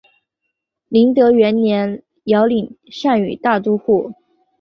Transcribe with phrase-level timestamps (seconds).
[0.89, 4.11] 麟德元年遥领单于大都护。